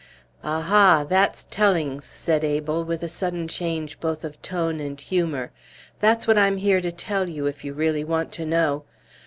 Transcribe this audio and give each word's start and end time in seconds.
"Aha! 0.43 1.05
that's 1.07 1.43
tellings," 1.43 2.05
said 2.05 2.43
Abel, 2.43 2.83
with 2.83 3.03
a 3.03 3.07
sudden 3.07 3.47
change 3.47 3.99
both 3.99 4.23
of 4.23 4.41
tone 4.41 4.79
and 4.79 4.99
humor; 4.99 5.51
"that's 5.99 6.25
what 6.25 6.39
I'm 6.39 6.57
here 6.57 6.81
to 6.81 6.91
tell 6.91 7.29
you, 7.29 7.45
if 7.45 7.63
you 7.63 7.71
really 7.73 8.03
want 8.03 8.31
to 8.31 8.45
know! 8.47 8.83